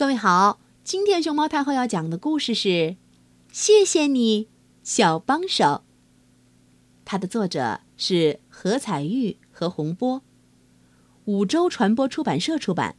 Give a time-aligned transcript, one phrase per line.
[0.00, 2.68] 各位好，今天熊猫太后要讲的故事是
[3.52, 4.48] 《谢谢你，
[4.82, 5.64] 小帮手》。
[7.04, 10.22] 它的作者是何彩玉和洪波，
[11.26, 12.96] 五洲传播出版社出版。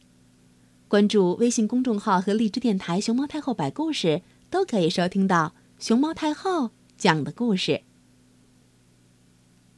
[0.86, 7.82] 关注微信公众号和荔枝电台“熊猫太后摆故事”，都可以收听到熊猫太后讲的故事。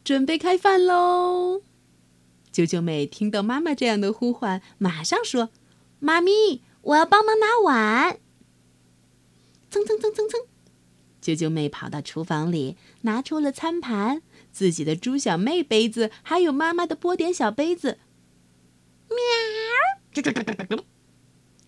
[0.04, 1.62] 准备开饭喽！
[2.52, 5.48] 九九妹听到妈妈这样的呼唤，马上说
[5.98, 8.20] ：“妈咪。”我要帮忙拿碗。
[9.70, 10.40] 蹭蹭蹭蹭蹭，
[11.20, 17.98] 啾啾妹跑到厨房里，拿出了餐盘、自己的猪小妹杯子，还有妈妈的波点小杯子。
[19.08, 20.84] 喵！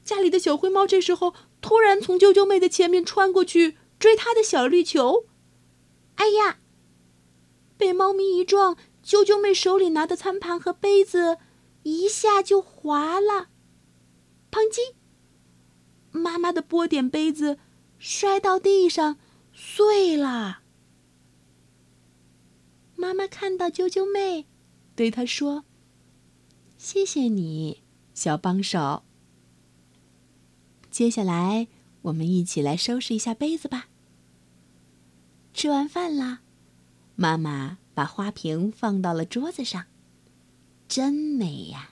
[0.04, 5.24] 家里的小灰猫这时候突然从啾啾妹的前面穿过去追她的小绿球。
[6.14, 6.58] 哎呀！
[7.76, 11.38] 被猫咪一撞，啾啾妹手里拿的餐盘和杯子
[11.82, 13.48] 一下就滑了。
[14.50, 14.94] 砰叽！
[16.16, 17.58] 妈妈的波点杯子
[17.98, 19.18] 摔到地上，
[19.52, 20.62] 碎了。
[22.96, 24.46] 妈妈看到啾啾妹，
[24.94, 25.64] 对她说
[26.78, 27.82] ：“谢谢你，
[28.14, 29.04] 小帮手。
[30.90, 31.68] 接下来，
[32.02, 33.88] 我们一起来收拾一下杯子吧。”
[35.52, 36.40] 吃完饭啦，
[37.14, 39.84] 妈妈把花瓶放到了桌子上，
[40.88, 41.90] 真美呀。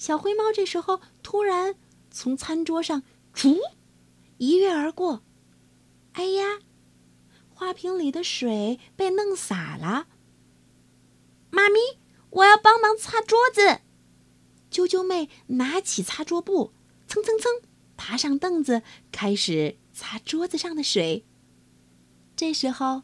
[0.00, 1.74] 小灰猫这时候突然
[2.10, 3.02] 从餐桌上
[3.36, 3.58] “噗”
[4.38, 5.22] 一跃而过，
[6.12, 6.60] 哎呀，
[7.50, 10.06] 花瓶里的水被弄洒了。
[11.50, 11.78] 妈咪，
[12.30, 13.82] 我要帮忙擦桌子。
[14.70, 16.72] 啾啾妹拿起擦桌布，
[17.06, 17.52] 蹭蹭蹭
[17.98, 21.26] 爬上凳子，开始擦桌子上的水。
[22.34, 23.02] 这时候，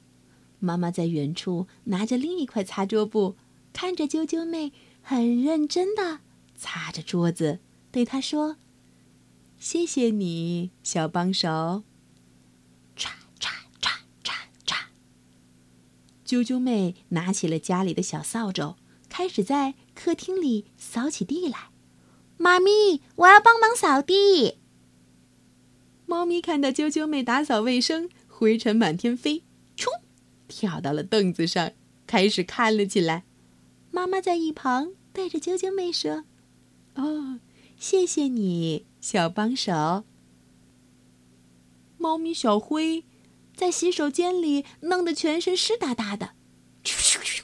[0.58, 3.36] 妈妈在远处拿着另一块擦桌布，
[3.74, 6.20] 看着啾啾妹，很认真的。
[6.57, 7.61] 擦着桌子，
[7.93, 8.57] 对他说
[9.59, 11.48] ：“谢谢你，小帮手。”
[12.97, 13.91] 嚓嚓嚓
[14.25, 14.33] 嚓
[14.64, 14.77] 嚓。
[16.25, 18.77] 啾啾妹拿起了家里的小扫帚，
[19.08, 21.70] 开始在客厅里扫起地来。
[22.39, 24.59] 妈咪，我要帮忙扫地。
[26.07, 29.45] 猫咪看到啾啾妹打扫卫生，灰尘满天飞，
[29.77, 29.92] 冲，
[30.47, 31.73] 跳到了凳子上，
[32.07, 33.25] 开始看了起来。
[33.91, 36.25] 妈妈在一旁对着啾啾妹说。
[36.96, 37.39] 哦，
[37.79, 40.05] 谢谢你，小帮手。
[41.98, 43.05] 猫咪小灰
[43.55, 46.30] 在洗手间里弄得全身湿哒哒的，
[46.85, 47.42] 咻咻咻！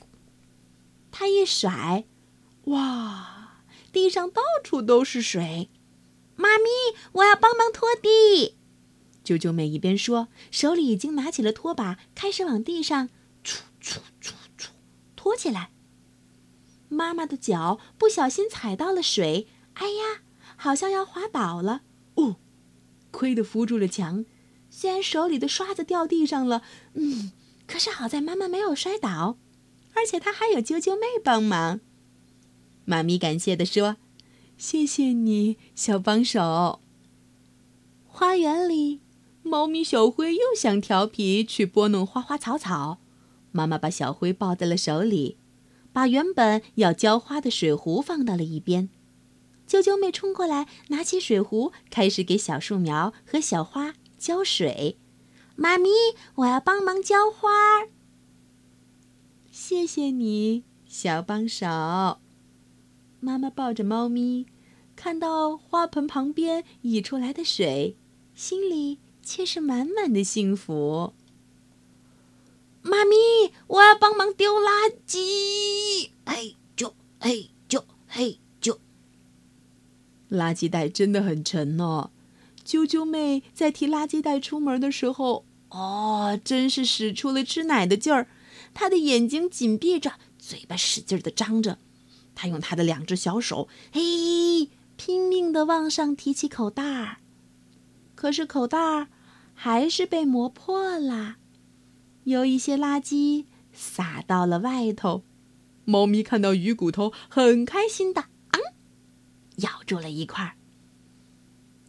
[1.11, 2.05] 它一甩，
[2.65, 5.69] 哇，地上到处都是水。
[6.37, 6.65] 妈咪，
[7.13, 8.57] 我要帮忙拖地。
[9.25, 13.11] 啾啾妹一边说，手里已经拿起了拖把，开始往地上
[13.45, 14.73] 搓搓搓搓
[15.15, 15.71] 拖起来。
[16.93, 20.21] 妈妈的脚不小心踩到了水，哎呀，
[20.57, 21.83] 好像要滑倒了。
[22.17, 22.37] 哦，
[23.11, 24.27] 亏得扶住了墙，
[24.69, 26.63] 虽然手里的刷子掉地上了，
[26.95, 27.33] 嗯，
[27.67, 29.39] 可是好在妈妈没有摔倒，
[29.95, 31.81] 而且她还有啾啾妹帮忙。
[32.85, 33.97] 妈咪感谢地说
[34.59, 36.81] ：“谢谢你，小帮手。”
[38.07, 39.01] 花园里，
[39.43, 42.99] 猫咪小灰又想调皮去拨弄花花草草，
[43.51, 45.39] 妈妈把小灰抱在了手里。
[45.93, 48.89] 把原本要浇花的水壶放到了一边，
[49.69, 54.99] 啾啾妹冲过来，拿起水壶，开始给小树苗和小花浇水。
[55.55, 55.91] 妈咪，
[56.37, 57.51] 我要帮忙浇花。
[59.51, 61.67] 谢谢你，小帮手。
[63.21, 64.47] 妈妈抱着猫咪，
[64.97, 67.97] 看到花盆旁边溢出来的水，
[68.35, 71.13] 心里却是满满的幸福。
[72.81, 73.15] 妈咪，
[73.69, 75.82] 我要帮忙丢垃圾。
[77.25, 78.79] 嘿啾，嘿啾，
[80.29, 82.11] 垃圾袋真的很沉哦。
[82.65, 88.27] 啾啾妹在提垃圾袋出门的时候，哦，真是使出了吃奶的劲儿。
[88.75, 91.79] 她的眼睛紧闭着，嘴巴使劲的张着。
[92.35, 97.19] 她用她的两只小手，嘿，拼命的往上提起口袋儿。
[98.17, 99.07] 可是口袋儿
[99.55, 101.37] 还是被磨破了。
[102.25, 105.23] 有一些垃圾洒到了外头，
[105.85, 108.75] 猫咪看到鱼骨头，很开心的，嗯，
[109.57, 110.57] 咬住了一块。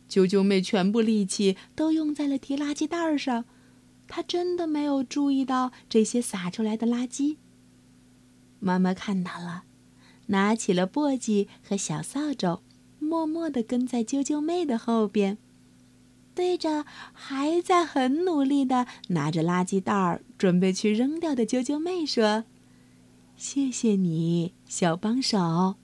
[0.10, 3.46] 啾啾妹全部力气都用在了提垃圾袋上，
[4.08, 7.38] 她真的没有注意到这些洒出来的垃圾。
[8.60, 9.64] 妈妈看到了，
[10.28, 12.62] 拿起了簸箕和小扫帚，
[13.00, 15.38] 默默的跟在啾啾妹的后边。
[16.36, 22.46] 对着还在很努力的拿着垃圾袋儿准备去扔掉的啾啾妹说
[23.44, 25.76] ：“谢谢你，小帮手。”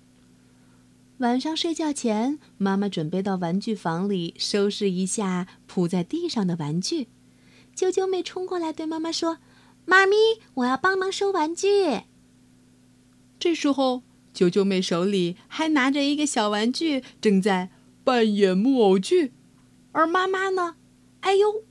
[1.20, 7.10] 晚上睡觉前，妈妈准备到玩具房里收拾一下铺在地上的玩具。
[7.76, 9.40] 啾啾妹冲过来对妈妈说
[9.84, 10.16] ：“妈咪，
[10.54, 12.04] 我要帮忙收玩具。”
[13.38, 14.04] 这时候，
[14.34, 17.72] 啾啾妹手里还拿着一个小玩具，正在
[18.06, 19.34] 扮演木偶剧。
[19.92, 20.78] 而妈妈呢？
[21.20, 21.66] 哎呦，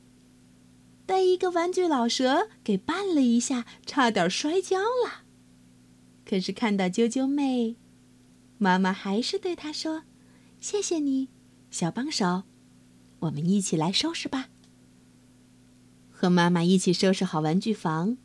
[1.06, 5.24] 被一个玩具老蛇给绊了一下，差点摔跤了。
[6.28, 7.76] 可是看到啾啾妹。
[8.58, 10.02] 妈妈还是对她说
[10.60, 11.28] ：“谢谢你，
[11.70, 12.42] 小帮手，
[13.20, 14.50] 我们一起来收拾吧。”
[16.12, 18.18] 和妈妈一起收拾好玩具房，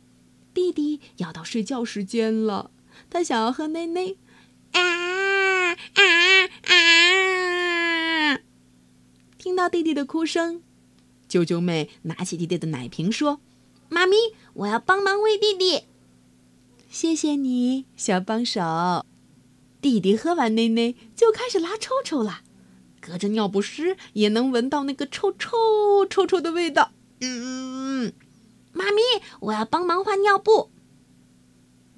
[0.52, 2.70] 弟弟要到睡觉时间了，
[3.08, 4.16] 他想要喝奶奶。
[4.72, 6.02] 啊啊
[6.66, 8.40] 啊！
[9.38, 10.60] 听到弟弟的哭声，
[11.28, 13.40] 啾啾妹拿起弟弟的奶瓶说
[13.88, 14.16] ：“妈咪，
[14.54, 15.84] 我要帮忙喂弟弟。”
[16.94, 19.04] 谢谢你，小帮手。
[19.80, 22.42] 弟弟喝完奶奶就开始拉臭臭了，
[23.00, 26.92] 隔着尿不湿也能闻到那个臭臭臭臭的味道。
[27.20, 28.12] 嗯，
[28.72, 29.02] 妈咪，
[29.40, 30.70] 我要帮忙换尿布。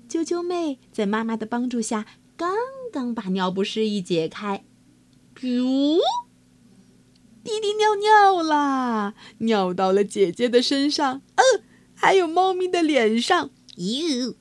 [0.08, 2.56] 啾啾妹在妈妈的帮助下，刚
[2.90, 4.64] 刚把尿不湿一解开，
[5.38, 5.98] 噗，
[7.44, 11.62] 弟弟尿尿啦，尿到了姐姐的身上，嗯，
[11.94, 14.34] 还有猫咪的脸上，哟。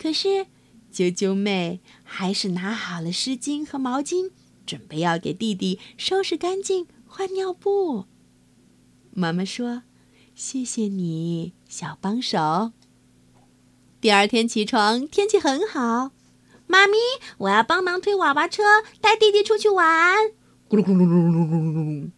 [0.00, 0.46] 可是。
[0.92, 4.32] 啾啾妹还是拿好了湿巾和毛巾，
[4.66, 8.06] 准备要给弟弟收拾干净、换尿布。
[9.12, 9.84] 妈妈说
[10.34, 12.72] ：“谢谢你，小帮手。”
[14.02, 16.10] 第二天起床，天气很好。
[16.66, 16.96] 妈咪，
[17.38, 18.64] 我要帮忙推娃娃车，
[19.00, 20.32] 带弟弟出去玩。
[20.68, 22.10] 咕噜咕噜噜噜噜噜。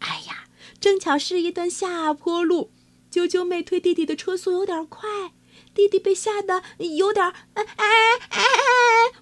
[0.00, 0.48] 哎呀，
[0.80, 2.72] 正巧是一段下坡路，
[3.08, 5.30] 啾啾妹推弟弟的车速有点快。
[5.74, 7.24] 弟弟被吓得有点
[7.54, 7.86] 哎哎
[8.30, 8.42] 哎，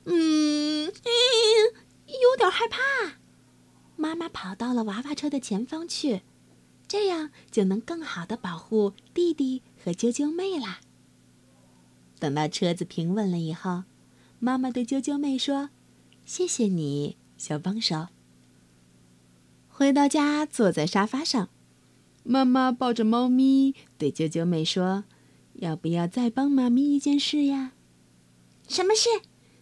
[0.05, 0.93] 嗯，
[2.06, 2.79] 有点害怕。
[3.96, 6.23] 妈妈跑到了娃娃车的前方去，
[6.87, 10.81] 这样就能更好的保护弟弟和啾啾妹啦。
[12.19, 13.85] 等到车子平稳了以后，
[14.38, 15.70] 妈妈对啾啾妹说
[16.25, 18.08] ：“谢谢你，小帮手。”
[19.69, 21.49] 回到家，坐在沙发上，
[22.25, 25.05] 妈妈抱着猫咪对啾啾妹说。
[25.58, 27.72] 要不要再帮妈咪一件事呀？
[28.69, 29.08] 什么事？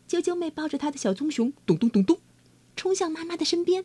[0.09, 2.19] 啾啾妹抱着她的小棕熊，咚咚咚咚，
[2.77, 3.85] 冲向妈妈的身边，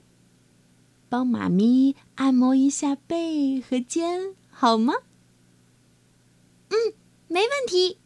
[1.10, 4.94] 帮妈咪按摩一下背和肩，好吗？
[6.70, 6.94] 嗯，
[7.28, 7.98] 没问题。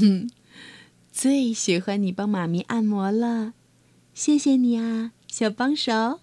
[0.00, 0.30] 哼
[1.10, 3.54] 最喜欢你帮妈咪按摩了，
[4.14, 6.20] 谢谢你啊，小帮手。